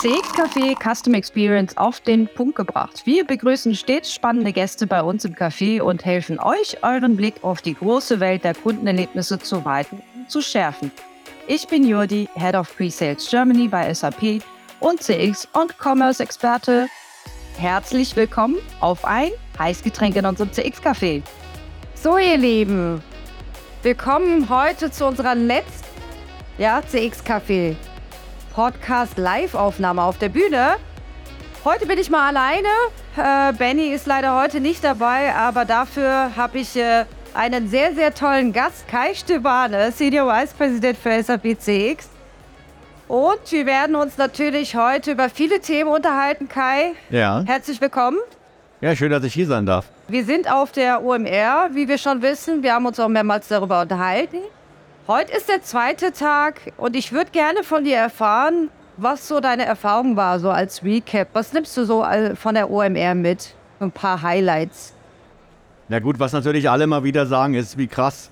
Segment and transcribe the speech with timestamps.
[0.00, 3.02] CX Café Custom Experience auf den Punkt gebracht.
[3.04, 7.62] Wir begrüßen stets spannende Gäste bei uns im Café und helfen euch, euren Blick auf
[7.62, 10.92] die große Welt der Kundenerlebnisse zu weiten und zu schärfen.
[11.48, 14.40] Ich bin Jurdi, Head of Pre-Sales Germany bei SAP
[14.78, 16.86] und CX und Commerce Experte.
[17.56, 21.22] Herzlich willkommen auf ein Heißgetränk in unserem CX Café.
[21.96, 23.02] So, ihr Lieben,
[23.82, 25.88] willkommen heute zu unserer letzten
[26.56, 27.74] ja, CX Café
[28.58, 30.78] Podcast-Live-Aufnahme auf der Bühne.
[31.64, 32.66] Heute bin ich mal alleine.
[33.16, 37.04] Äh, Benny ist leider heute nicht dabei, aber dafür habe ich äh,
[37.34, 42.08] einen sehr, sehr tollen Gast, Kai Stebane, Senior Vice President für SAP CX.
[43.06, 46.94] Und wir werden uns natürlich heute über viele Themen unterhalten, Kai.
[47.10, 47.44] Ja.
[47.46, 48.18] Herzlich willkommen.
[48.80, 49.86] Ja, schön, dass ich hier sein darf.
[50.08, 52.64] Wir sind auf der OMR, wie wir schon wissen.
[52.64, 54.38] Wir haben uns auch mehrmals darüber unterhalten.
[55.08, 58.68] Heute ist der zweite Tag und ich würde gerne von dir erfahren,
[58.98, 61.28] was so deine Erfahrung war, so als Recap.
[61.32, 63.54] Was nimmst du so von der OMR mit?
[63.80, 64.92] Ein paar Highlights.
[65.88, 68.30] Na gut, was natürlich alle mal wieder sagen, ist, wie krass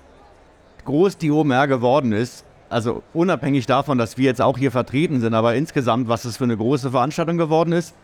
[0.85, 2.45] groß die OMR geworden ist.
[2.69, 6.43] Also unabhängig davon, dass wir jetzt auch hier vertreten sind, aber insgesamt, was es für
[6.43, 7.95] eine große Veranstaltung geworden ist.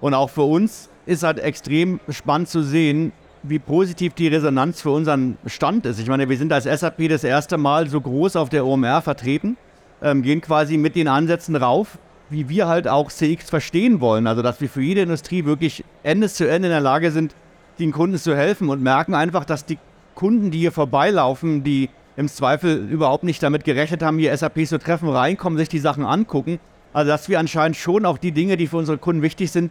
[0.00, 3.12] Und auch für uns ist halt extrem spannend zu sehen,
[3.46, 6.00] wie positiv die Resonanz für unseren Stand ist.
[6.00, 9.56] Ich meine, wir sind als SAP das erste Mal so groß auf der OMR vertreten,
[10.02, 11.98] ähm, gehen quasi mit den Ansätzen rauf,
[12.30, 14.26] wie wir halt auch CX verstehen wollen.
[14.26, 17.34] Also, dass wir für jede Industrie wirklich Ende zu Ende in der Lage sind,
[17.78, 19.78] den Kunden zu helfen und merken einfach, dass die
[20.14, 24.78] Kunden, die hier vorbeilaufen, die im Zweifel überhaupt nicht damit gerechnet haben, hier SAP zu
[24.78, 26.60] treffen, reinkommen, sich die Sachen angucken.
[26.94, 29.70] Also, dass wir anscheinend schon auch die Dinge, die für unsere Kunden wichtig sind,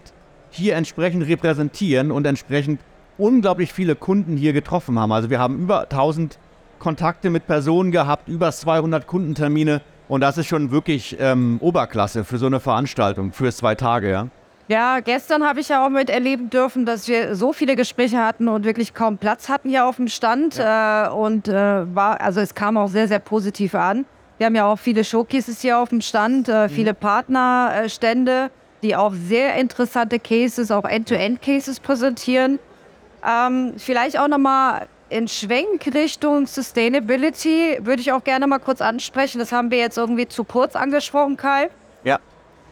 [0.52, 2.80] hier entsprechend repräsentieren und entsprechend
[3.18, 5.12] unglaublich viele Kunden hier getroffen haben.
[5.12, 6.38] Also wir haben über 1000
[6.80, 12.38] Kontakte mit Personen gehabt, über 200 Kundentermine und das ist schon wirklich ähm, Oberklasse für
[12.38, 14.28] so eine Veranstaltung, für zwei Tage, ja.
[14.70, 18.64] Ja, gestern habe ich ja auch miterleben dürfen, dass wir so viele Gespräche hatten und
[18.64, 20.56] wirklich kaum Platz hatten hier auf dem Stand.
[20.56, 21.08] Ja.
[21.08, 24.06] Äh, und äh, war, also es kam auch sehr, sehr positiv an.
[24.38, 26.98] Wir haben ja auch viele Showcases hier auf dem Stand, äh, viele mhm.
[26.98, 28.52] Partnerstände,
[28.84, 32.60] die auch sehr interessante Cases, auch End-to-End-Cases präsentieren.
[33.26, 39.40] Ähm, vielleicht auch nochmal in Schwenk Richtung Sustainability würde ich auch gerne mal kurz ansprechen.
[39.40, 41.70] Das haben wir jetzt irgendwie zu kurz angesprochen, Kai.
[42.04, 42.20] Ja.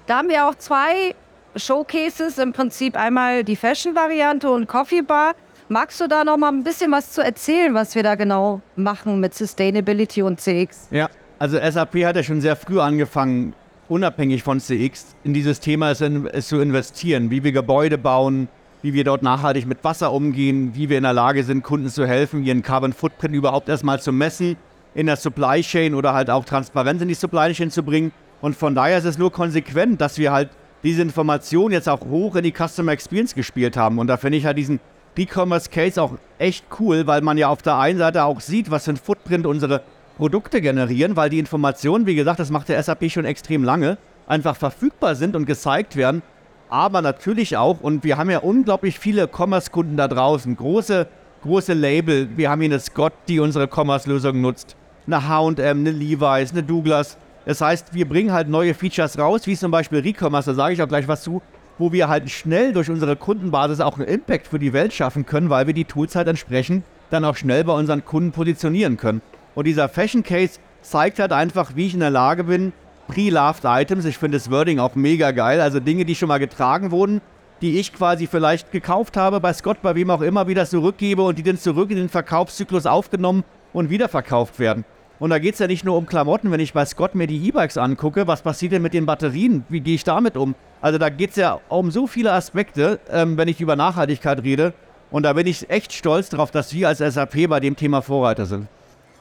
[0.08, 1.16] Da haben wir auch zwei
[1.56, 5.36] Showcases, im Prinzip einmal die Fashion-Variante und Coffee Bar.
[5.70, 9.20] Magst du da noch mal ein bisschen was zu erzählen, was wir da genau machen
[9.20, 10.88] mit Sustainability und CX?
[10.92, 11.10] Ja,
[11.40, 13.54] also SAP hat ja schon sehr früh angefangen,
[13.88, 18.50] unabhängig von CX, in dieses Thema zu investieren, wie wir Gebäude bauen,
[18.82, 22.06] wie wir dort nachhaltig mit Wasser umgehen, wie wir in der Lage sind, Kunden zu
[22.08, 24.58] helfen, ihren Carbon Footprint überhaupt erstmal zu messen,
[24.94, 28.12] in der Supply Chain oder halt auch Transparenz in die Supply Chain zu bringen.
[28.42, 30.50] Und von daher ist es nur konsequent, dass wir halt
[30.84, 34.00] diese Information jetzt auch hoch in die Customer Experience gespielt haben.
[34.00, 34.80] Und da finde ich halt diesen
[35.16, 38.86] E-Commerce Case auch echt cool, weil man ja auf der einen Seite auch sieht, was
[38.86, 39.84] für ein Footprint unsere
[40.18, 43.98] Produkte generieren, weil die Informationen, wie gesagt, das macht der SAP schon extrem lange,
[44.28, 46.24] einfach verfügbar sind und gezeigt werden
[46.72, 51.06] aber natürlich auch, und wir haben ja unglaublich viele Commerce-Kunden da draußen, große,
[51.44, 52.30] große Label.
[52.38, 57.18] Wir haben hier eine Scott, die unsere Commerce-Lösung nutzt, eine HM, eine Levi's, eine Douglas.
[57.46, 60.82] Das heißt, wir bringen halt neue Features raus, wie zum Beispiel Recommerce, da sage ich
[60.82, 61.42] auch gleich was zu,
[61.78, 65.50] wo wir halt schnell durch unsere Kundenbasis auch einen Impact für die Welt schaffen können,
[65.50, 69.22] weil wir die Tools halt entsprechend dann auch schnell bei unseren Kunden positionieren können.
[69.56, 72.72] Und dieser Fashion Case zeigt halt einfach, wie ich in der Lage bin,
[73.08, 74.06] Pre-Loved Items.
[74.06, 75.62] Ich finde das Wording auch mega geil.
[75.62, 77.22] Also Dinge, die schon mal getragen wurden,
[77.62, 81.38] die ich quasi vielleicht gekauft habe bei Scott, bei wem auch immer, wieder zurückgebe und
[81.38, 84.86] die dann zurück in den Verkaufszyklus aufgenommen und wiederverkauft werden.
[85.20, 87.48] Und da geht es ja nicht nur um Klamotten, wenn ich bei Scott mir die
[87.48, 89.64] E-Bikes angucke, was passiert denn mit den Batterien?
[89.70, 90.56] Wie gehe ich damit um?
[90.82, 94.74] Also da geht es ja um so viele Aspekte, ähm, wenn ich über Nachhaltigkeit rede.
[95.12, 98.48] Und da bin ich echt stolz darauf, dass wir als SAP bei dem Thema Vorreiter
[98.48, 98.68] sind.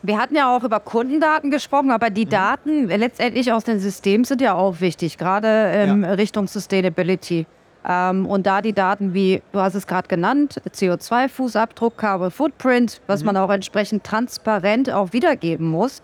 [0.03, 2.31] Wir hatten ja auch über Kundendaten gesprochen, aber die mhm.
[2.31, 6.13] Daten letztendlich aus dem System sind ja auch wichtig, gerade in ja.
[6.13, 7.47] Richtung Sustainability.
[7.87, 13.21] Ähm, und da die Daten wie, du hast es gerade genannt, CO2-Fußabdruck, Carbon Footprint, was
[13.21, 13.27] mhm.
[13.27, 16.03] man auch entsprechend transparent auch wiedergeben muss.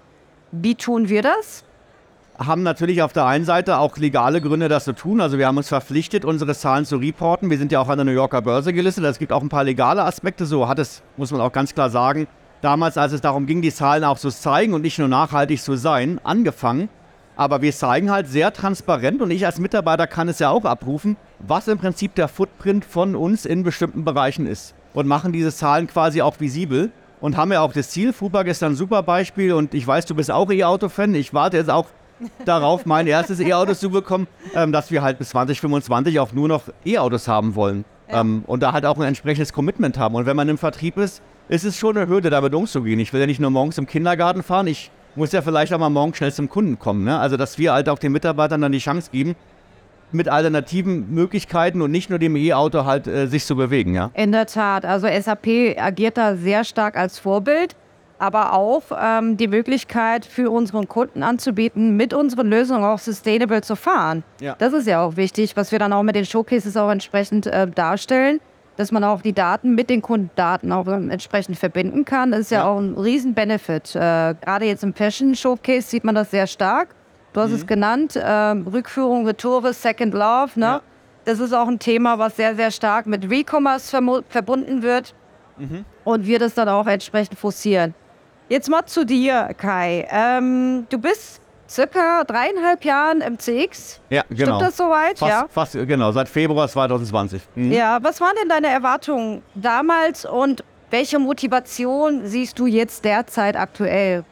[0.53, 1.65] Wie tun wir das?
[2.39, 5.23] Haben natürlich auf der einen Seite auch legale Gründe, das zu tun.
[5.23, 7.49] Also wir haben uns verpflichtet, unsere Zahlen zu reporten.
[7.49, 9.05] Wir sind ja auch an der New Yorker Börse gelistet.
[9.05, 10.45] Es gibt auch ein paar legale Aspekte.
[10.45, 12.27] So hat es, muss man auch ganz klar sagen,
[12.67, 15.77] damals, als es darum ging, die Zahlen auch zu zeigen und nicht nur nachhaltig zu
[15.77, 16.89] sein, angefangen.
[17.37, 21.17] Aber wir zeigen halt sehr transparent und ich als Mitarbeiter kann es ja auch abrufen,
[21.39, 24.75] was im Prinzip der Footprint von uns in bestimmten Bereichen ist.
[24.95, 26.91] Und machen diese Zahlen quasi auch visibel
[27.21, 28.13] und haben ja auch das Ziel.
[28.13, 31.15] Fubag ist ein super Beispiel und ich weiß, du bist auch E-Auto-Fan.
[31.15, 31.87] Ich warte jetzt auch
[32.45, 34.27] darauf, mein erstes E-Auto zu bekommen,
[34.57, 37.85] ähm, dass wir halt bis 2025 auch nur noch E-Autos haben wollen.
[38.11, 38.21] Ja.
[38.21, 40.15] Ähm, und da halt auch ein entsprechendes Commitment haben.
[40.15, 42.99] Und wenn man im Vertrieb ist, ist es schon eine Hürde, damit umzugehen.
[43.01, 45.91] Ich will ja nicht nur morgens im Kindergarten fahren, ich muss ja vielleicht auch mal
[45.91, 47.05] morgens schnell zum Kunden kommen.
[47.05, 47.19] Ne?
[47.19, 49.35] Also, dass wir halt auch den Mitarbeitern dann die Chance geben,
[50.13, 54.11] mit alternativen Möglichkeiten und nicht nur dem E-Auto halt äh, sich zu bewegen, ja?
[54.15, 54.85] In der Tat.
[54.85, 57.75] Also SAP agiert da sehr stark als Vorbild,
[58.19, 63.77] aber auch ähm, die Möglichkeit für unseren Kunden anzubieten, mit unseren Lösungen auch sustainable zu
[63.77, 64.25] fahren.
[64.41, 64.55] Ja.
[64.59, 67.67] Das ist ja auch wichtig, was wir dann auch mit den Showcases auch entsprechend äh,
[67.67, 68.41] darstellen,
[68.77, 72.33] dass man auch die Daten mit den Kundendaten auch entsprechend verbinden kann.
[72.33, 72.69] Das ist ja, ja.
[72.69, 73.95] auch ein Riesen-Benefit.
[73.97, 73.99] Äh,
[74.41, 76.95] gerade jetzt im Fashion Showcase sieht man das sehr stark
[77.37, 77.57] Du hast mhm.
[77.57, 80.59] es genannt, ähm, Rückführung, Retour, Second Love.
[80.59, 80.65] Ne?
[80.65, 80.81] Ja.
[81.27, 83.91] Das ist auch ein Thema, was sehr, sehr stark mit Recommerce
[84.31, 85.15] verbunden wird
[85.59, 85.85] mhm.
[86.05, 87.95] und wir das dann auch entsprechend forcieren.
[88.49, 90.07] Jetzt mal zu dir, Kai.
[90.11, 94.01] Ähm, du bist circa dreieinhalb Jahren im CX.
[94.09, 94.59] Ja, genau.
[94.59, 95.19] Stimmt das soweit?
[95.19, 95.47] Fast, ja.
[95.51, 97.43] fast genau, seit Februar 2020.
[97.57, 97.73] Mhm.
[97.73, 104.25] Ja, was waren denn deine Erwartungen damals und welche Motivation siehst du jetzt derzeit aktuell?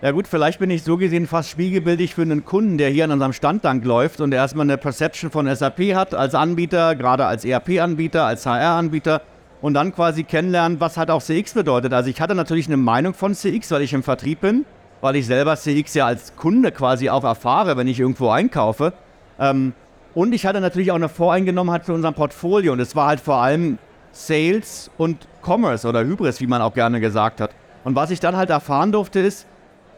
[0.00, 3.12] Ja gut, vielleicht bin ich so gesehen fast spiegelbildlich für einen Kunden, der hier an
[3.12, 7.44] unserem Stand lang läuft und erstmal eine Perception von SAP hat als Anbieter, gerade als
[7.44, 9.22] ERP-Anbieter, als HR-Anbieter
[9.66, 11.92] und dann quasi kennenlernen, was halt auch CX bedeutet.
[11.92, 14.64] Also ich hatte natürlich eine Meinung von CX, weil ich im Vertrieb bin,
[15.00, 18.92] weil ich selber CX ja als Kunde quasi auch erfahre, wenn ich irgendwo einkaufe.
[19.40, 19.72] Ähm,
[20.14, 23.38] und ich hatte natürlich auch eine Voreingenommenheit für unser Portfolio und es war halt vor
[23.38, 23.78] allem
[24.12, 27.50] Sales und Commerce oder Hybris, wie man auch gerne gesagt hat.
[27.82, 29.48] Und was ich dann halt erfahren durfte, ist,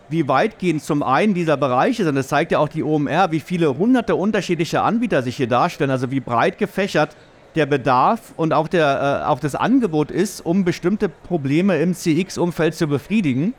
[0.08, 2.14] wie weitgehend zum einen dieser Bereiche sind.
[2.14, 6.10] Das zeigt ja auch die OMR, wie viele hunderte unterschiedliche Anbieter sich hier darstellen, also
[6.10, 7.14] wie breit gefächert
[7.58, 12.74] der Bedarf und auch, der, äh, auch das Angebot ist, um bestimmte Probleme im CX-Umfeld
[12.74, 13.52] zu befriedigen.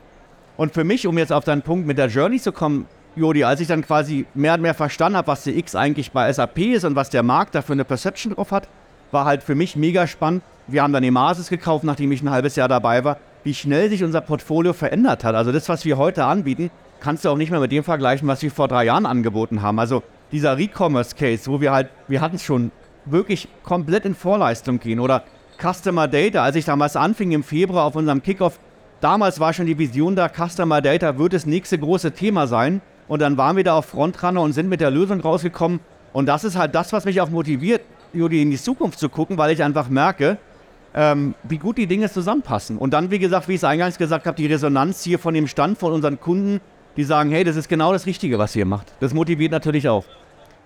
[0.57, 3.59] Und für mich, um jetzt auf deinen Punkt mit der Journey zu kommen, Jodi, als
[3.59, 6.95] ich dann quasi mehr und mehr verstanden habe, was CX eigentlich bei SAP ist und
[6.95, 8.67] was der Markt dafür eine Perception drauf hat,
[9.11, 10.41] war halt für mich mega spannend.
[10.67, 14.03] Wir haben dann Emasis gekauft, nachdem ich ein halbes Jahr dabei war wie schnell sich
[14.03, 15.35] unser Portfolio verändert hat.
[15.35, 18.41] Also das, was wir heute anbieten, kannst du auch nicht mehr mit dem vergleichen, was
[18.41, 19.79] wir vor drei Jahren angeboten haben.
[19.79, 22.71] Also dieser Recommerce-Case, wo wir halt, wir hatten es schon,
[23.05, 24.99] wirklich komplett in Vorleistung gehen.
[24.99, 25.23] Oder
[25.61, 28.59] Customer Data, als ich damals anfing im Februar auf unserem Kickoff,
[29.01, 32.81] damals war schon die Vision da, Customer Data wird das nächste große Thema sein.
[33.07, 35.79] Und dann waren wir da auf Frontrunner und sind mit der Lösung rausgekommen.
[36.13, 37.81] Und das ist halt das, was mich auch motiviert,
[38.13, 40.37] Juli, in die Zukunft zu gucken, weil ich einfach merke,
[40.93, 42.77] ähm, wie gut die Dinge zusammenpassen.
[42.77, 45.47] Und dann, wie gesagt, wie ich es eingangs gesagt habe, die Resonanz hier von dem
[45.47, 46.61] Stand von unseren Kunden,
[46.97, 48.87] die sagen, hey, das ist genau das Richtige, was ihr macht.
[48.99, 50.05] Das motiviert natürlich auch.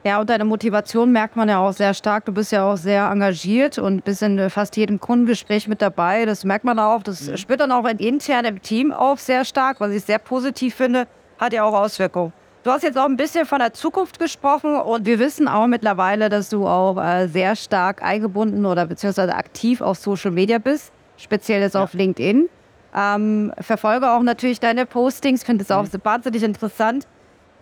[0.05, 2.25] Ja, und deine Motivation merkt man ja auch sehr stark.
[2.25, 6.25] Du bist ja auch sehr engagiert und bist in fast jedem Kundengespräch mit dabei.
[6.25, 7.03] Das merkt man auch.
[7.03, 7.37] Das mhm.
[7.37, 11.07] spürt dann auch intern im Team auf sehr stark, was ich sehr positiv finde.
[11.37, 12.33] Hat ja auch Auswirkungen.
[12.63, 16.29] Du hast jetzt auch ein bisschen von der Zukunft gesprochen und wir wissen auch mittlerweile,
[16.29, 21.61] dass du auch äh, sehr stark eingebunden oder beziehungsweise aktiv auf Social Media bist, speziell
[21.61, 21.83] jetzt ja.
[21.83, 22.47] auf LinkedIn.
[22.95, 25.99] Ähm, verfolge auch natürlich deine Postings, finde es auch mhm.
[26.03, 27.05] wahnsinnig interessant.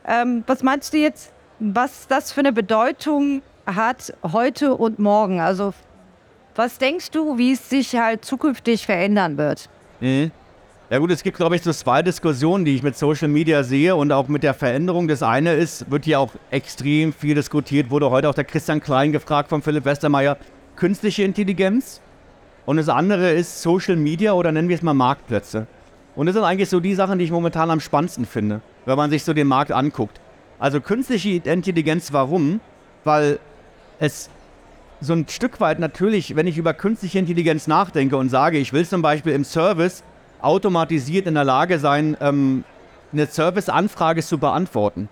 [0.06, 5.40] Ähm, was meinst du jetzt, was das für eine Bedeutung hat heute und morgen?
[5.40, 5.74] Also
[6.56, 9.70] was denkst du, wie es sich halt zukünftig verändern wird?
[10.00, 10.32] Mhm.
[10.90, 13.96] Ja gut, es gibt, glaube ich, so zwei Diskussionen, die ich mit Social Media sehe
[13.96, 15.08] und auch mit der Veränderung.
[15.08, 19.14] Das eine ist, wird hier auch extrem viel diskutiert, wurde heute auch der Christian Klein
[19.14, 20.38] gefragt von Philipp Westermeier,
[20.76, 22.02] künstliche Intelligenz.
[22.66, 25.68] Und das andere ist Social Media oder nennen wir es mal Marktplätze.
[26.16, 29.12] Und das sind eigentlich so die Sachen, die ich momentan am spannendsten finde, wenn man
[29.12, 30.20] sich so den Markt anguckt.
[30.62, 32.60] Also künstliche Intelligenz, warum?
[33.04, 33.40] Weil
[34.00, 34.30] es
[35.02, 38.86] so ein Stück weit natürlich, wenn ich über künstliche Intelligenz nachdenke und sage, ich will
[38.86, 40.04] zum Beispiel im Service
[40.40, 42.64] automatisiert in der Lage sein, ähm,
[43.12, 45.10] eine Serviceanfrage zu beantworten.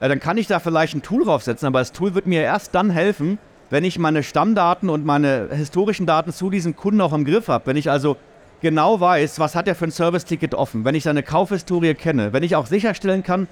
[0.00, 2.72] Ja, dann kann ich da vielleicht ein Tool draufsetzen, aber das Tool wird mir erst
[2.76, 3.38] dann helfen,
[3.70, 7.66] wenn ich meine Stammdaten und meine historischen Daten zu diesem Kunden auch im Griff habe.
[7.66, 8.16] Wenn ich also
[8.60, 12.44] genau weiß, was hat er für ein Service-Ticket offen, wenn ich seine Kaufhistorie kenne, wenn
[12.44, 13.48] ich auch sicherstellen kann,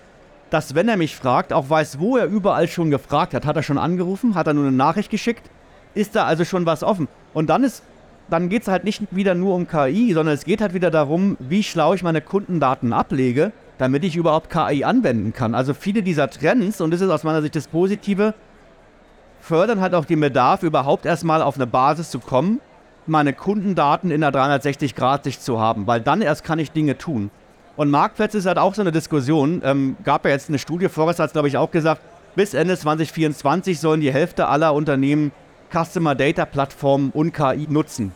[0.55, 3.45] dass wenn er mich fragt, auch weiß, wo er überall schon gefragt hat.
[3.45, 4.37] Hat er schon angerufen?
[4.37, 5.51] Hat er nur eine Nachricht geschickt?
[5.95, 7.09] Ist da also schon was offen?
[7.33, 7.83] Und dann ist
[8.31, 11.37] dann geht es halt nicht wieder nur um KI, sondern es geht halt wieder darum,
[11.41, 15.57] wie schlau ich meine Kundendaten ablege, damit ich überhaupt KI anwenden kann.
[15.57, 18.33] Also viele dieser Trends, und das ist aus meiner Sicht das Positive,
[19.41, 22.61] fördern halt auch den Bedarf, überhaupt erstmal auf eine Basis zu kommen,
[23.07, 27.31] meine Kundendaten in der 360-Grad-Sicht zu haben, weil dann erst kann ich Dinge tun.
[27.77, 29.61] Und Marktplätze ist halt auch so eine Diskussion.
[29.65, 32.01] Ähm, gab ja jetzt eine Studie, Forrest hat es glaube ich auch gesagt,
[32.37, 35.33] bis Ende 2024 sollen die Hälfte aller Unternehmen
[35.73, 38.13] Customer Data Plattformen und KI nutzen.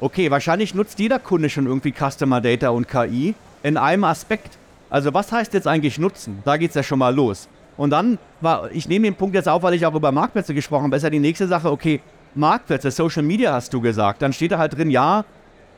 [0.00, 4.58] Okay, wahrscheinlich nutzt jeder Kunde schon irgendwie Customer Data und KI in einem Aspekt.
[4.90, 6.42] Also was heißt jetzt eigentlich nutzen?
[6.44, 7.48] Da geht es ja schon mal los.
[7.76, 10.84] Und dann war, ich nehme den Punkt jetzt auf, weil ich auch über Marktplätze gesprochen
[10.84, 12.00] habe, ist ja die nächste Sache, okay,
[12.34, 14.22] Marktplätze, Social Media hast du gesagt.
[14.22, 15.24] Dann steht da halt drin, ja,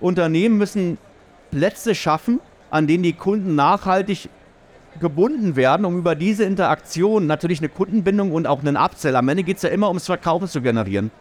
[0.00, 0.98] Unternehmen müssen
[1.50, 2.40] Plätze schaffen,
[2.74, 4.28] an denen die Kunden nachhaltig
[4.98, 9.14] gebunden werden, um über diese Interaktion natürlich eine Kundenbindung und auch einen Upsell.
[9.14, 11.12] Am Ende geht es ja immer ums Verkaufen zu generieren.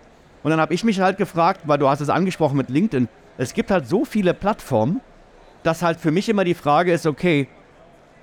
[0.41, 3.07] Und dann habe ich mich halt gefragt, weil du hast es angesprochen mit LinkedIn,
[3.37, 4.99] es gibt halt so viele Plattformen,
[5.61, 7.47] dass halt für mich immer die Frage ist, okay,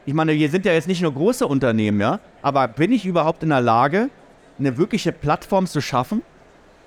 [0.07, 3.45] ich meine, wir sind ja jetzt nicht nur große Unternehmen, ja, aber bin ich überhaupt
[3.45, 4.11] in der Lage,
[4.59, 6.23] eine wirkliche Plattform zu schaffen,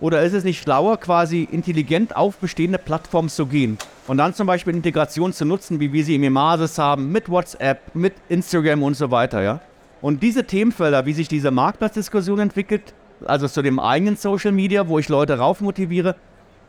[0.03, 4.47] oder ist es nicht schlauer, quasi intelligent auf bestehende Plattformen zu gehen und dann zum
[4.47, 8.97] Beispiel Integration zu nutzen, wie wir sie im Emasis haben, mit WhatsApp, mit Instagram und
[8.97, 9.61] so weiter, ja?
[10.01, 12.93] Und diese Themenfelder, wie sich diese Marktplatzdiskussion entwickelt,
[13.23, 16.17] also zu dem eigenen Social Media, wo ich Leute rauf motiviere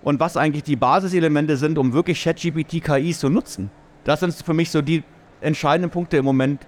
[0.04, 3.68] und was eigentlich die Basiselemente sind, um wirklich ChatGPT KI zu nutzen.
[4.04, 5.02] Das sind für mich so die
[5.40, 6.64] entscheidenden Punkte im Moment,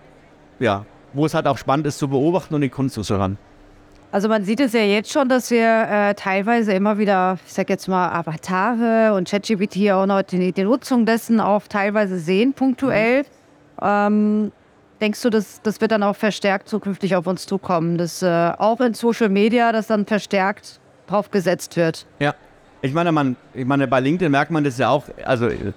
[0.59, 3.39] ja, wo es halt auch spannend ist zu beobachten und den Kunden zuzuhören.
[4.17, 7.69] Also man sieht es ja jetzt schon, dass wir äh, teilweise immer wieder, ich sag
[7.69, 13.25] jetzt mal, Avatare und ChatGPT auch noch die, die, Nutzung dessen auch teilweise sehen, punktuell.
[13.25, 13.27] Mhm.
[13.83, 14.53] Ähm,
[15.03, 18.81] denkst du, dass das wird dann auch verstärkt zukünftig auf uns zukommen, dass äh, auch
[18.81, 22.07] in Social Media das dann verstärkt drauf gesetzt wird?
[22.19, 22.35] Ja.
[22.81, 25.73] Ich meine, man, ich meine, bei LinkedIn merkt man das ja auch, also äh,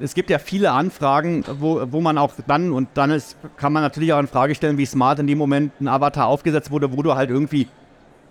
[0.00, 3.82] es gibt ja viele Anfragen, wo, wo man auch dann, und dann ist, kann man
[3.82, 7.02] natürlich auch in Frage stellen, wie smart in dem Moment ein Avatar aufgesetzt wurde, wo
[7.02, 7.68] du halt irgendwie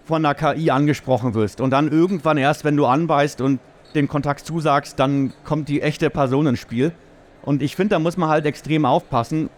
[0.05, 1.62] von einer KI angesprochen wirst.
[1.62, 3.60] Und dann irgendwann erst, wenn du anbeißt und
[3.96, 6.91] den Kontakt zusagst, dann kommt die echte Person ins Spiel.
[7.43, 9.50] Und ich finde, da muss man halt extrem aufpassen,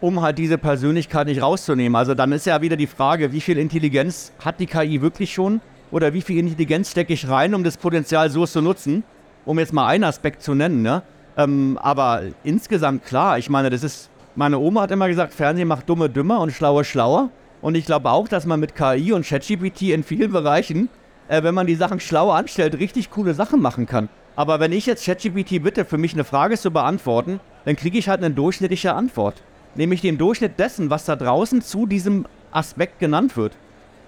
[0.00, 1.94] um halt diese Persönlichkeit nicht rauszunehmen.
[1.94, 5.60] Also dann ist ja wieder die Frage, wie viel Intelligenz hat die KI wirklich schon?
[5.92, 9.04] Oder wie viel Intelligenz stecke ich rein, um das Potenzial so zu nutzen?
[9.44, 11.02] Um jetzt mal einen Aspekt zu nennen, ne?
[11.40, 15.88] Ähm, aber insgesamt klar, ich meine, das ist, meine Oma hat immer gesagt, Fernsehen macht
[15.88, 17.30] Dumme dümmer und Schlaue schlauer.
[17.62, 20.88] Und ich glaube auch, dass man mit KI und ChatGPT in vielen Bereichen,
[21.28, 24.08] äh, wenn man die Sachen schlau anstellt, richtig coole Sachen machen kann.
[24.36, 28.08] Aber wenn ich jetzt ChatGPT bitte, für mich eine Frage zu beantworten, dann kriege ich
[28.08, 29.42] halt eine durchschnittliche Antwort.
[29.74, 33.52] Nämlich den Durchschnitt dessen, was da draußen zu diesem Aspekt genannt wird.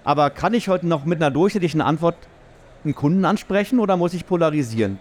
[0.05, 2.17] Aber kann ich heute noch mit einer durchschnittlichen Antwort
[2.85, 4.99] einen Kunden ansprechen oder muss ich polarisieren?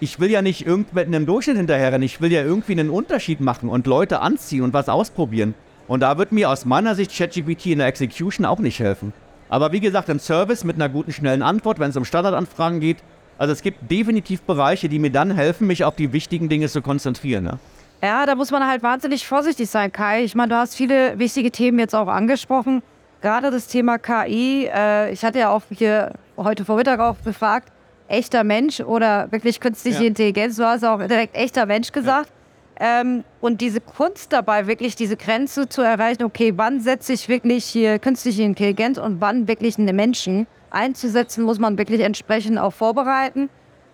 [0.00, 2.02] Ich will ja nicht irgendwann einem Durchschnitt hinterherrennen.
[2.02, 5.54] Ich will ja irgendwie einen Unterschied machen und Leute anziehen und was ausprobieren.
[5.88, 9.12] Und da wird mir aus meiner Sicht ChatGPT in der Execution auch nicht helfen.
[9.48, 12.98] Aber wie gesagt, im Service mit einer guten, schnellen Antwort, wenn es um Standardanfragen geht.
[13.38, 16.82] Also es gibt definitiv Bereiche, die mir dann helfen, mich auf die wichtigen Dinge zu
[16.82, 17.44] konzentrieren.
[17.44, 17.58] Ne?
[18.02, 20.24] Ja, da muss man halt wahnsinnig vorsichtig sein, Kai.
[20.24, 22.82] Ich meine, du hast viele wichtige Themen jetzt auch angesprochen.
[23.22, 24.68] Gerade das Thema KI.
[24.72, 27.72] Äh, ich hatte ja auch hier heute Vormittag auch gefragt,
[28.08, 30.08] echter Mensch oder wirklich künstliche ja.
[30.08, 30.56] Intelligenz.
[30.56, 32.28] Du hast auch direkt echter Mensch gesagt.
[32.28, 33.00] Ja.
[33.00, 37.64] Ähm, und diese Kunst dabei, wirklich diese Grenze zu erreichen, okay, wann setze ich wirklich
[37.64, 43.48] hier künstliche Intelligenz und wann wirklich einen Menschen einzusetzen, muss man wirklich entsprechend auch vorbereiten.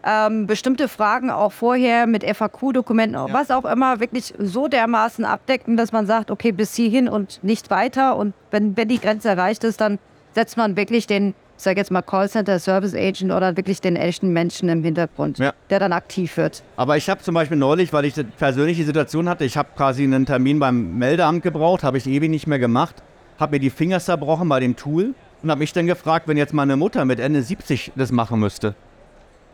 [0.04, 3.33] Ähm, bestimmte Fragen auch vorher mit FAQ-Dokumenten, ja.
[3.33, 7.71] was auch immer, wirklich so dermaßen abdecken, dass man sagt, okay, bis hierhin und nicht
[7.71, 8.16] weiter.
[8.16, 10.00] Und wenn, wenn die Grenze erreicht ist, dann
[10.35, 14.69] setzt man wirklich den sage jetzt mal Callcenter, Service Agent oder wirklich den echten Menschen
[14.69, 15.52] im Hintergrund, ja.
[15.71, 16.62] der dann aktiv wird.
[16.76, 20.04] Aber ich habe zum Beispiel neulich, weil ich eine persönliche Situation hatte, ich habe quasi
[20.04, 22.97] einen Termin beim Meldeamt gebraucht, habe ich ewig nicht mehr gemacht,
[23.38, 26.54] habe mir die Finger zerbrochen bei dem Tool und habe mich dann gefragt, wenn jetzt
[26.54, 28.75] meine Mutter mit Ende 70 das machen müsste.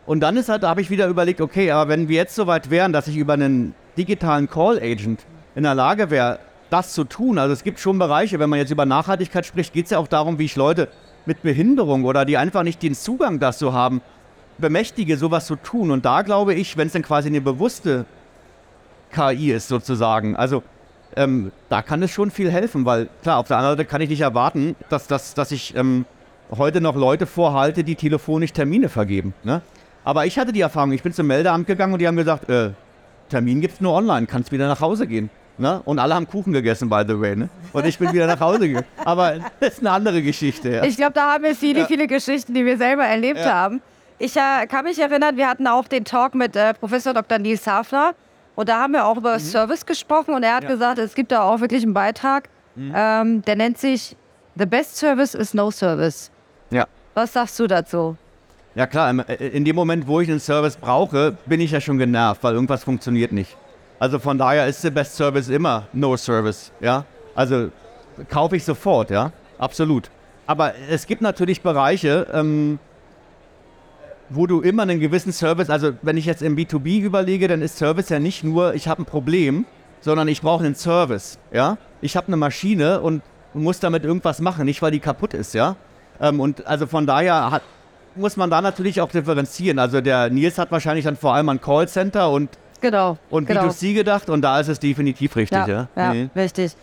[0.05, 2.47] Und dann ist halt, da habe ich wieder überlegt, okay, aber wenn wir jetzt so
[2.47, 5.25] weit wären, dass ich über einen digitalen Call Agent
[5.55, 6.39] in der Lage wäre,
[6.69, 7.37] das zu tun.
[7.37, 10.07] Also es gibt schon Bereiche, wenn man jetzt über Nachhaltigkeit spricht, geht es ja auch
[10.07, 10.87] darum, wie ich Leute
[11.25, 14.01] mit Behinderung oder die einfach nicht den Zugang dazu haben,
[14.57, 15.91] bemächtige, sowas zu tun.
[15.91, 18.05] Und da glaube ich, wenn es dann quasi eine bewusste
[19.11, 20.63] KI ist sozusagen, also
[21.15, 24.09] ähm, da kann es schon viel helfen, weil klar, auf der anderen Seite kann ich
[24.09, 26.05] nicht erwarten, dass, dass, dass ich ähm,
[26.55, 29.33] heute noch Leute vorhalte, die telefonisch Termine vergeben.
[29.43, 29.61] Ne?
[30.03, 32.71] Aber ich hatte die Erfahrung, ich bin zum Meldeamt gegangen und die haben gesagt, äh,
[33.29, 35.29] Termin gibt es nur online, kannst wieder nach Hause gehen.
[35.59, 35.81] Ne?
[35.83, 37.35] Und alle haben Kuchen gegessen, by the way.
[37.35, 37.49] Ne?
[37.73, 38.85] Und ich bin wieder nach Hause gegangen.
[39.05, 40.69] Aber das ist eine andere Geschichte.
[40.69, 40.83] Ja.
[40.85, 41.85] Ich glaube, da haben wir viele, ja.
[41.85, 43.53] viele Geschichten, die wir selber erlebt ja.
[43.53, 43.81] haben.
[44.19, 47.39] Ich äh, kann mich erinnern, wir hatten auch den Talk mit äh, Professor Dr.
[47.39, 48.15] Nils Hafner.
[48.55, 49.39] Und da haben wir auch über mhm.
[49.39, 50.33] Service gesprochen.
[50.33, 52.93] Und er hat gesagt, es gibt da auch wirklich einen Beitrag, mhm.
[52.95, 54.15] ähm, der nennt sich
[54.55, 56.31] The Best Service is No Service.
[56.69, 56.85] Ja.
[57.13, 58.17] Was sagst du dazu?
[58.75, 61.97] Ja klar, äh, in dem Moment, wo ich einen Service brauche, bin ich ja schon
[61.97, 63.57] genervt, weil irgendwas funktioniert nicht.
[63.99, 67.05] Also von daher ist der Best Service immer No Service, ja.
[67.35, 67.69] Also
[68.29, 70.09] kaufe ich sofort, ja, absolut.
[70.47, 72.79] Aber es gibt natürlich Bereiche, ähm,
[74.29, 77.77] wo du immer einen gewissen Service, also wenn ich jetzt im B2B überlege, dann ist
[77.77, 79.65] Service ja nicht nur, ich habe ein Problem
[80.01, 81.77] sondern ich brauche einen Service, ja.
[82.01, 83.21] Ich habe eine Maschine und
[83.53, 85.75] muss damit irgendwas machen, nicht weil die kaputt ist, ja.
[86.21, 87.63] Ähm, und also von daher hat,
[88.15, 89.79] muss man da natürlich auch differenzieren.
[89.79, 92.49] Also der Nils hat wahrscheinlich dann vor allem an Callcenter und,
[92.81, 93.17] Genau.
[93.29, 93.65] und genau.
[93.65, 95.67] B2C gedacht und da ist es definitiv richtig, ja.
[95.67, 96.29] Ja, ja Nee.
[96.35, 96.75] richtig.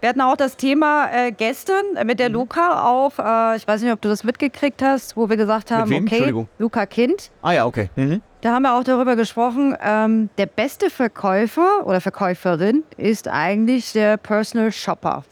[0.00, 2.16] Wir hatten auch das Thema äh, gestern mit Mhm.
[2.16, 5.70] der Luca auf, äh, ich weiß nicht, ob du das mitgekriegt hast, wo wir gesagt
[5.70, 6.34] haben, okay.
[6.58, 7.30] Luca Kind.
[7.40, 7.88] Ah ja, okay.
[7.94, 8.20] Mhm.
[8.40, 14.16] Da haben wir auch darüber gesprochen, ähm, der beste Verkäufer oder Verkäuferin ist eigentlich der
[14.16, 15.22] Personal Shopper.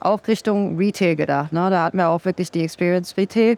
[0.00, 1.54] Auch Richtung Retail gedacht.
[1.54, 1.70] Ne?
[1.70, 3.56] Da hatten wir auch wirklich die Experience Retail.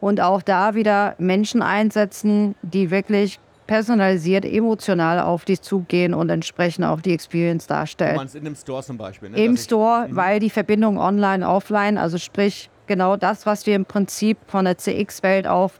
[0.00, 6.84] Und auch da wieder Menschen einsetzen, die wirklich personalisiert, emotional auf dich zugehen und entsprechend
[6.84, 8.16] auch die Experience Du darstellen.
[8.16, 9.36] meinst in dem Store zum Beispiel, ne?
[9.42, 13.74] Im Dass ich- Store, weil die Verbindung online, offline, also sprich genau das, was wir
[13.76, 15.70] im Prinzip von der CX-Welt auch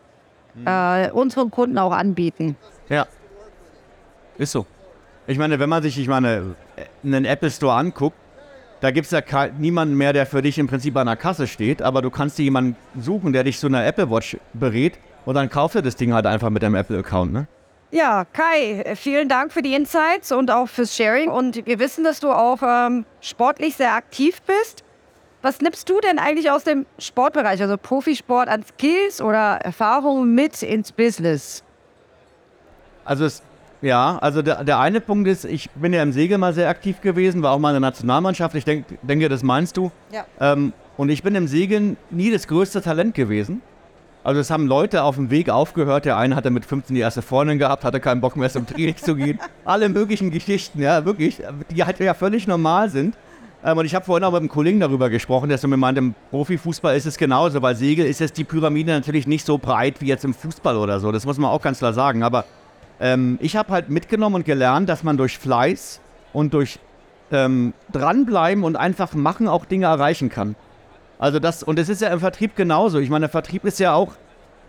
[0.64, 2.56] äh, unseren Kunden auch anbieten.
[2.88, 3.06] Ja.
[4.38, 4.66] Ist so.
[5.26, 6.54] Ich meine, wenn man sich, ich meine,
[7.02, 8.16] einen Apple Store anguckt,
[8.80, 9.20] da gibt es ja
[9.58, 12.42] niemanden mehr, der für dich im Prinzip an der Kasse steht, aber du kannst dir
[12.44, 16.12] jemanden suchen, der dich zu einer Apple Watch berät und dann kauft er das Ding
[16.12, 17.46] halt einfach mit deinem Apple-Account, ne?
[17.94, 21.30] Ja, Kai, äh, vielen Dank für die Insights und auch fürs Sharing.
[21.30, 24.82] Und wir wissen, dass du auch ähm, sportlich sehr aktiv bist.
[25.42, 30.60] Was nimmst du denn eigentlich aus dem Sportbereich, also Profisport, an Skills oder Erfahrungen mit
[30.64, 31.62] ins Business?
[33.04, 33.42] Also es,
[33.80, 37.00] ja, also der, der eine Punkt ist, ich bin ja im Segel mal sehr aktiv
[37.00, 39.92] gewesen, war auch mal in der Nationalmannschaft, ich denk, denke, das meinst du.
[40.10, 40.26] Ja.
[40.40, 43.62] Ähm, und ich bin im Segeln nie das größte Talent gewesen.
[44.24, 46.06] Also es haben Leute auf dem Weg aufgehört.
[46.06, 48.96] Der eine hatte mit 15 die erste Freundin gehabt, hatte keinen Bock mehr zum Training
[48.96, 49.38] zu gehen.
[49.66, 53.16] Alle möglichen Geschichten, ja, wirklich, die halt ja völlig normal sind.
[53.62, 55.98] Ähm, und ich habe vorhin auch mit einem Kollegen darüber gesprochen, der so mir meinte,
[55.98, 60.00] im Profifußball ist es genauso, weil Segel ist jetzt die Pyramide natürlich nicht so breit
[60.00, 61.12] wie jetzt im Fußball oder so.
[61.12, 62.22] Das muss man auch ganz klar sagen.
[62.22, 62.46] Aber
[63.00, 66.00] ähm, ich habe halt mitgenommen und gelernt, dass man durch Fleiß
[66.32, 66.78] und durch
[67.30, 70.56] ähm, dranbleiben und einfach machen auch Dinge erreichen kann.
[71.18, 72.98] Also das, und es ist ja im Vertrieb genauso.
[72.98, 74.12] Ich meine, der Vertrieb ist ja auch,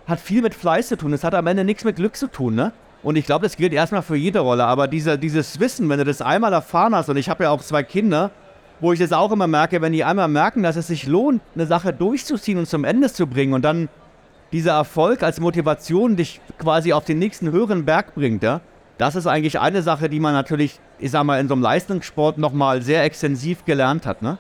[0.08, 1.14] hat viel mit Fleiß zu tun.
[1.14, 2.72] Es hat am Ende nichts mit Glück zu tun, ne?
[3.04, 4.66] Und ich glaube, das gilt erstmal für jede Rolle.
[4.66, 7.62] Aber diese, dieses Wissen, wenn du das einmal erfahren hast, und ich habe ja auch
[7.62, 8.32] zwei Kinder,
[8.80, 11.68] wo ich das auch immer merke, wenn die einmal merken, dass es sich lohnt, eine
[11.68, 13.90] Sache durchzuziehen und zum Ende zu bringen und dann
[14.52, 18.62] dieser Erfolg als Motivation dich quasi auf den nächsten höheren Berg bringt, ja,
[18.98, 22.38] das ist eigentlich eine Sache, die man natürlich, ich sag mal, in so einem Leistungssport
[22.38, 24.38] nochmal sehr extensiv gelernt hat, ne?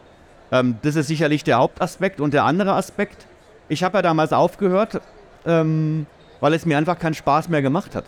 [0.52, 3.28] Ähm, das ist sicherlich der Hauptaspekt und der andere Aspekt,
[3.68, 5.02] ich habe ja damals aufgehört,
[5.46, 6.06] ähm,
[6.40, 8.06] weil es mir einfach keinen Spaß mehr gemacht hat.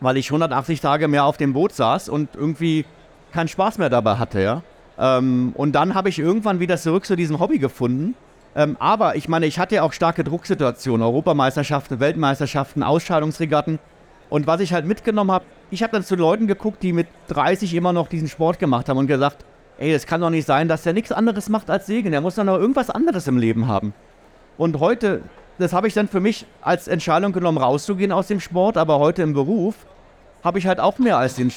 [0.00, 2.84] Weil ich 180 Tage mehr auf dem Boot saß und irgendwie
[3.32, 4.62] keinen Spaß mehr dabei hatte, ja.
[4.98, 8.14] Ähm, und dann habe ich irgendwann wieder zurück zu diesem Hobby gefunden.
[8.56, 13.78] Ähm, aber ich meine, ich hatte ja auch starke Drucksituationen, Europameisterschaften, Weltmeisterschaften, Ausscheidungsregatten.
[14.30, 17.74] Und was ich halt mitgenommen habe, ich habe dann zu Leuten geguckt, die mit 30
[17.74, 19.44] immer noch diesen Sport gemacht haben und gesagt,
[19.78, 22.12] ey, es kann doch nicht sein, dass der nichts anderes macht als Segeln.
[22.12, 23.94] Der muss doch noch irgendwas anderes im Leben haben.
[24.56, 25.22] Und heute,
[25.58, 29.22] das habe ich dann für mich als Entscheidung genommen, rauszugehen aus dem Sport, aber heute
[29.22, 29.74] im Beruf
[30.44, 31.52] habe ich halt auch mehr als den,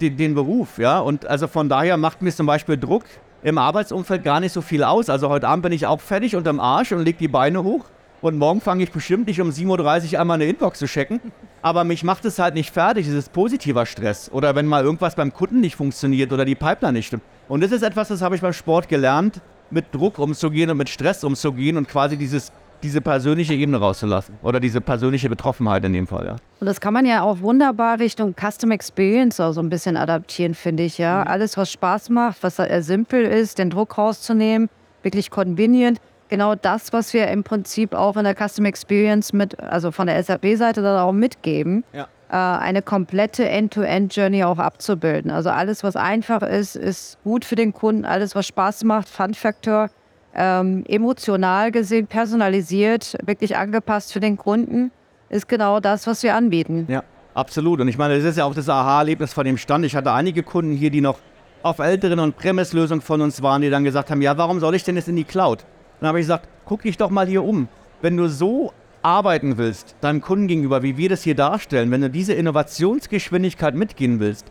[0.00, 0.98] den, den Beruf, ja.
[0.98, 3.04] Und also von daher macht mir zum Beispiel Druck
[3.42, 5.08] im Arbeitsumfeld gar nicht so viel aus.
[5.08, 7.84] Also heute Abend bin ich auch fertig unterm Arsch und leg die Beine hoch.
[8.22, 11.20] Und morgen fange ich bestimmt nicht um 7.30 Uhr einmal eine Inbox zu checken.
[11.62, 13.06] Aber mich macht es halt nicht fertig.
[13.06, 14.30] Es ist positiver Stress.
[14.32, 17.22] Oder wenn mal irgendwas beim Kunden nicht funktioniert oder die Pipeline nicht stimmt.
[17.48, 19.40] Und das ist etwas, das habe ich beim Sport gelernt,
[19.70, 24.36] mit Druck umzugehen und mit Stress umzugehen und quasi dieses, diese persönliche Ebene rauszulassen.
[24.42, 26.36] Oder diese persönliche Betroffenheit in dem Fall, ja.
[26.60, 30.54] Und das kann man ja auch wunderbar Richtung Custom Experience auch so ein bisschen adaptieren,
[30.54, 30.98] finde ich.
[30.98, 34.68] Ja, alles, was Spaß macht, was äh, simpel ist, den Druck rauszunehmen,
[35.02, 35.98] wirklich convenient.
[36.28, 40.20] Genau das, was wir im Prinzip auch in der Custom Experience mit, also von der
[40.22, 42.08] SAP-Seite dann auch mitgeben, Ja.
[42.30, 45.30] äh, eine komplette End-to-End-Journey auch abzubilden.
[45.30, 48.04] Also alles, was einfach ist, ist gut für den Kunden.
[48.04, 49.88] Alles, was Spaß macht, Fun-Faktor,
[50.36, 54.92] ähm, emotional gesehen, personalisiert, wirklich angepasst für den Kunden,
[55.30, 56.86] ist genau das, was wir anbieten.
[56.88, 57.02] Ja,
[57.34, 57.80] absolut.
[57.80, 59.84] Und ich meine, das ist ja auch das Aha-Erlebnis von dem Stand.
[59.84, 61.18] Ich hatte einige Kunden hier, die noch
[61.62, 64.84] auf älteren und Premise-Lösungen von uns waren, die dann gesagt haben, ja, warum soll ich
[64.84, 65.64] denn jetzt in die Cloud?
[66.00, 67.68] Dann habe ich gesagt, guck dich doch mal hier um.
[68.02, 68.72] Wenn du so
[69.02, 74.20] arbeiten willst, deinem Kunden gegenüber, wie wir das hier darstellen, wenn du diese Innovationsgeschwindigkeit mitgehen
[74.20, 74.46] willst,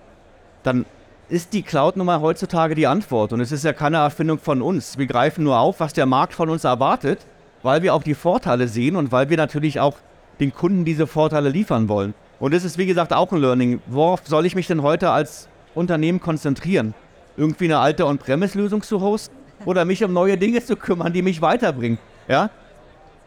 [0.63, 0.85] dann
[1.27, 3.33] ist die Cloud nun mal heutzutage die Antwort.
[3.33, 4.97] Und es ist ja keine Erfindung von uns.
[4.97, 7.25] Wir greifen nur auf, was der Markt von uns erwartet,
[7.63, 9.97] weil wir auch die Vorteile sehen und weil wir natürlich auch
[10.39, 12.13] den Kunden diese Vorteile liefern wollen.
[12.39, 13.81] Und das ist, wie gesagt, auch ein Learning.
[13.87, 16.93] Worauf soll ich mich denn heute als Unternehmen konzentrieren?
[17.37, 19.35] Irgendwie eine alte On-Premise-Lösung zu hosten?
[19.65, 21.97] Oder mich um neue Dinge zu kümmern, die mich weiterbringen?
[22.27, 22.49] Ja?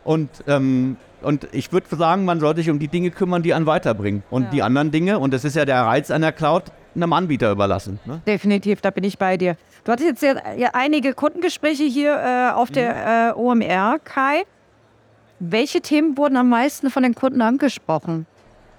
[0.08, 3.66] Und, ähm, und ich würde sagen, man sollte sich um die Dinge kümmern, die einen
[3.66, 4.22] weiterbringen.
[4.30, 4.50] Und Ja.
[4.50, 6.62] die anderen Dinge, und das ist ja der Reiz einer Cloud,
[6.94, 8.00] einem Anbieter überlassen.
[8.06, 8.22] Ne?
[8.26, 9.58] Definitiv, da bin ich bei dir.
[9.84, 14.44] Du hattest jetzt ja, ja einige Kundengespräche hier äh, auf der äh, OMR, Kai.
[15.40, 18.24] Welche Themen wurden am meisten von den Kunden angesprochen?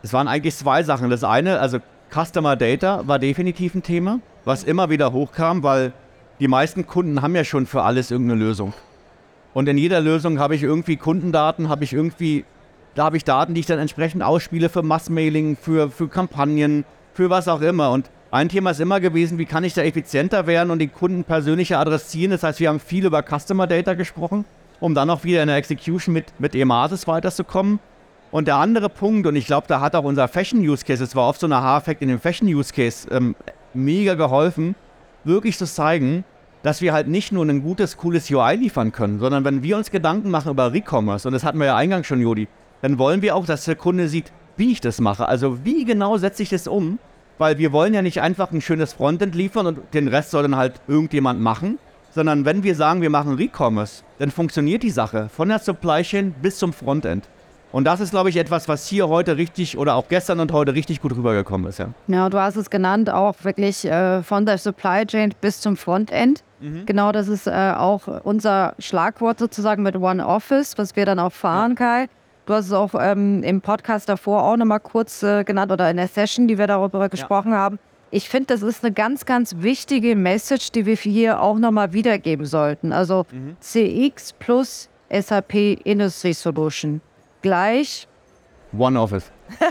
[0.01, 1.11] Es waren eigentlich zwei Sachen.
[1.11, 1.77] Das eine, also
[2.11, 5.93] Customer Data war definitiv ein Thema, was immer wieder hochkam, weil
[6.39, 8.73] die meisten Kunden haben ja schon für alles irgendeine Lösung.
[9.53, 12.45] Und in jeder Lösung habe ich irgendwie Kundendaten, habe ich irgendwie,
[12.95, 17.29] da habe ich Daten, die ich dann entsprechend ausspiele für Massmailing, für, für Kampagnen, für
[17.29, 17.91] was auch immer.
[17.91, 21.23] Und ein Thema ist immer gewesen, wie kann ich da effizienter werden und den Kunden
[21.23, 22.31] persönlicher adressieren.
[22.31, 24.45] Das heißt, wir haben viel über Customer Data gesprochen,
[24.79, 27.79] um dann auch wieder in der Execution mit, mit Emasis weiterzukommen.
[28.31, 31.39] Und der andere Punkt, und ich glaube, da hat auch unser Fashion-Use-Case, es war oft
[31.39, 33.35] so ein Aha-Effekt in dem Fashion-Use-Case, ähm,
[33.73, 34.75] mega geholfen,
[35.23, 36.23] wirklich zu zeigen,
[36.63, 39.91] dass wir halt nicht nur ein gutes, cooles UI liefern können, sondern wenn wir uns
[39.91, 42.47] Gedanken machen über Recommerce, und das hatten wir ja eingangs schon, Jodi,
[42.81, 45.27] dann wollen wir auch, dass der Kunde sieht, wie ich das mache.
[45.27, 46.99] Also wie genau setze ich das um?
[47.37, 50.57] Weil wir wollen ja nicht einfach ein schönes Frontend liefern und den Rest soll dann
[50.57, 51.79] halt irgendjemand machen,
[52.11, 56.33] sondern wenn wir sagen, wir machen Recommerce, dann funktioniert die Sache von der Supply Chain
[56.41, 57.29] bis zum Frontend.
[57.71, 60.73] Und das ist, glaube ich, etwas, was hier heute richtig oder auch gestern und heute
[60.73, 61.77] richtig gut rübergekommen ist.
[61.77, 61.89] Ja.
[62.07, 66.43] Ja, du hast es genannt, auch wirklich äh, von der Supply Chain bis zum Frontend.
[66.85, 71.31] Genau, das ist äh, auch unser Schlagwort sozusagen mit One Office, was wir dann auch
[71.31, 72.09] fahren, Kai.
[72.47, 75.95] Du hast es auch ähm, im Podcast davor auch nochmal kurz äh, genannt oder in
[75.95, 77.79] der Session, die wir darüber gesprochen haben.
[78.11, 82.45] Ich finde, das ist eine ganz, ganz wichtige Message, die wir hier auch nochmal wiedergeben
[82.45, 82.91] sollten.
[82.91, 83.25] Also
[83.61, 85.53] CX plus SAP
[85.85, 87.01] Industry Solution
[87.41, 88.07] gleich
[88.77, 89.31] One Office.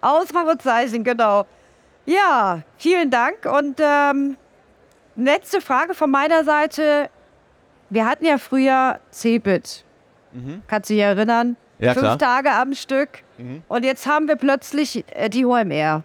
[0.00, 1.46] Ausrufezeichen, genau.
[2.04, 3.46] Ja, vielen Dank.
[3.46, 4.36] Und ähm,
[5.16, 7.10] letzte Frage von meiner Seite.
[7.88, 9.84] Wir hatten ja früher Cebit.
[10.66, 11.56] Kannst du dich erinnern?
[11.78, 12.18] Ja, Fünf klar.
[12.18, 13.22] Tage am Stück.
[13.68, 16.02] Und jetzt haben wir plötzlich äh, die OMR.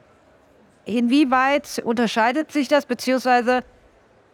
[0.86, 3.62] Inwieweit unterscheidet sich das, beziehungsweise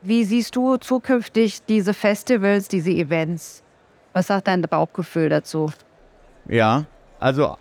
[0.02, 3.64] wie siehst du zukünftig diese Festivals, diese Events?
[4.18, 5.72] Was sagt dein Bauchgefühl dazu?
[6.50, 6.86] Ja,
[7.20, 7.56] also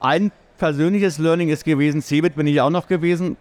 [0.00, 3.36] ein persönliches Learning ist gewesen, Cebit bin ich auch noch gewesen,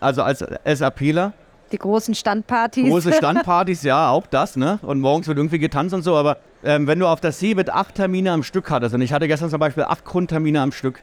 [0.00, 1.34] also als SAPler.
[1.70, 2.88] Die großen Standpartys?
[2.88, 4.78] Große Standpartys, ja, auch das, ne?
[4.80, 7.96] Und morgens wird irgendwie getanzt und so, aber ähm, wenn du auf der Cebit acht
[7.96, 11.02] Termine am Stück hattest, und ich hatte gestern zum Beispiel acht Grundtermine am Stück,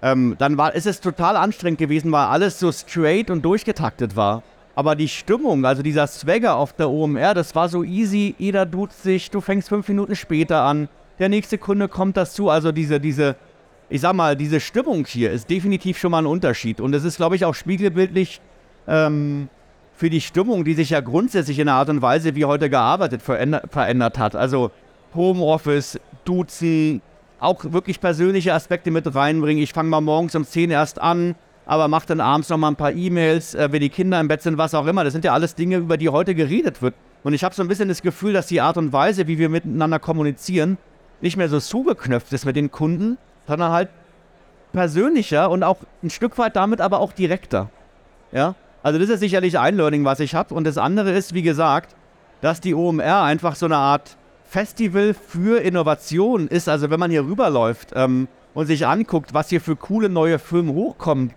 [0.00, 4.44] ähm, dann war, ist es total anstrengend gewesen, weil alles so straight und durchgetaktet war.
[4.80, 9.02] Aber die Stimmung, also dieser Swagger auf der OMR, das war so easy, jeder duzt
[9.02, 10.88] sich, du fängst fünf Minuten später an,
[11.18, 13.36] der nächste Kunde kommt dazu, also diese, diese,
[13.90, 16.80] ich sag mal, diese Stimmung hier ist definitiv schon mal ein Unterschied.
[16.80, 18.40] Und es ist, glaube ich, auch spiegelbildlich
[18.88, 19.50] ähm,
[19.92, 23.20] für die Stimmung, die sich ja grundsätzlich in der Art und Weise, wie heute gearbeitet,
[23.20, 24.34] veränder verändert hat.
[24.34, 24.70] Also
[25.14, 27.02] Homeoffice, Duzen,
[27.38, 29.62] auch wirklich persönliche Aspekte mit reinbringen.
[29.62, 31.34] Ich fange mal morgens um 10 erst an,
[31.70, 34.42] aber mache dann abends noch mal ein paar E-Mails, äh, wenn die Kinder im Bett
[34.42, 35.04] sind, was auch immer.
[35.04, 36.96] Das sind ja alles Dinge, über die heute geredet wird.
[37.22, 39.48] Und ich habe so ein bisschen das Gefühl, dass die Art und Weise, wie wir
[39.48, 40.78] miteinander kommunizieren,
[41.20, 43.88] nicht mehr so zugeknöpft ist mit den Kunden, sondern halt
[44.72, 47.70] persönlicher und auch ein Stück weit damit aber auch direkter.
[48.32, 50.52] Ja, also das ist sicherlich ein Learning, was ich habe.
[50.52, 51.94] Und das andere ist, wie gesagt,
[52.40, 56.68] dass die OMR einfach so eine Art Festival für Innovation ist.
[56.68, 60.74] Also wenn man hier rüberläuft ähm, und sich anguckt, was hier für coole neue Firmen
[60.74, 61.32] hochkommen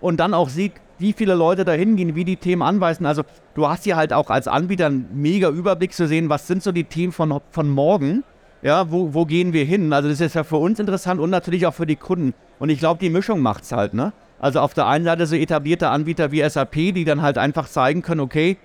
[0.00, 3.06] und dann auch sieht, wie viele Leute da hingehen, wie die Themen anweisen.
[3.06, 3.22] Also
[3.54, 6.72] du hast hier halt auch als Anbieter einen mega Überblick zu sehen, was sind so
[6.72, 8.24] die Themen von, von morgen.
[8.62, 9.92] Ja, wo, wo gehen wir hin?
[9.92, 12.34] Also das ist ja für uns interessant und natürlich auch für die Kunden.
[12.58, 14.12] Und ich glaube, die Mischung macht's halt, ne?
[14.38, 18.02] Also auf der einen Seite so etablierte Anbieter wie SAP, die dann halt einfach zeigen
[18.02, 18.58] können, okay,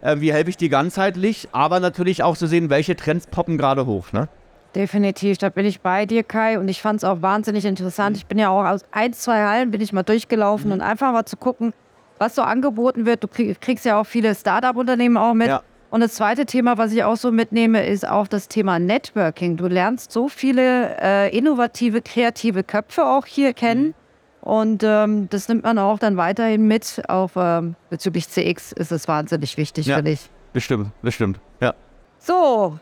[0.00, 3.86] äh, wie helfe ich dir ganzheitlich, aber natürlich auch zu sehen, welche Trends poppen gerade
[3.86, 4.28] hoch, ne?
[4.74, 6.58] Definitiv, da bin ich bei dir, Kai.
[6.58, 8.16] Und ich fand es auch wahnsinnig interessant.
[8.16, 11.24] Ich bin ja auch aus ein, zwei Hallen bin ich mal durchgelaufen und einfach mal
[11.24, 11.72] zu gucken,
[12.18, 13.22] was so angeboten wird.
[13.22, 15.48] Du krieg, kriegst ja auch viele Startup-Unternehmen auch mit.
[15.48, 15.62] Ja.
[15.90, 19.56] Und das zweite Thema, was ich auch so mitnehme, ist auch das Thema Networking.
[19.56, 23.94] Du lernst so viele äh, innovative, kreative Köpfe auch hier kennen.
[24.40, 27.00] Und ähm, das nimmt man auch dann weiterhin mit.
[27.08, 29.96] Auch ähm, bezüglich CX ist es wahnsinnig wichtig, Ja.
[29.96, 30.28] finde ich.
[30.52, 31.38] Bestimmt, bestimmt.
[31.60, 31.74] Ja.
[32.18, 32.78] So,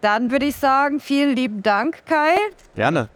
[0.00, 2.34] dann würde ich sagen, vielen lieben Dank, Kai.
[2.74, 3.08] Gerne.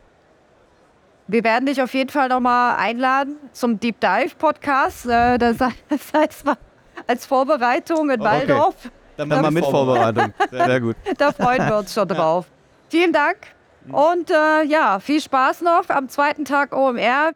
[1.29, 5.07] Wir werden dich auf jeden Fall nochmal einladen zum Deep Dive Podcast.
[5.07, 5.57] Äh, das
[6.15, 6.57] heißt mal
[7.07, 8.31] als Vorbereitung in Okay.
[8.49, 8.75] Waldorf.
[9.17, 10.33] Dann mal mit Vorbereitung.
[10.51, 10.97] Sehr gut.
[11.19, 12.47] Da freuen wir uns schon drauf.
[12.89, 13.39] Vielen Dank
[13.91, 17.33] und äh, ja, viel Spaß noch am zweiten Tag OMR.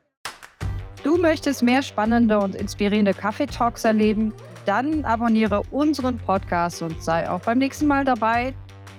[1.02, 4.32] Du möchtest mehr spannende und inspirierende Kaffeetalks erleben?
[4.64, 8.54] Dann abonniere unseren Podcast und sei auch beim nächsten Mal dabei.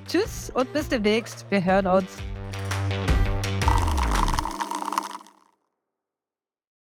[0.07, 1.45] Tschüss und bis demnächst.
[1.49, 2.17] Wir hören uns.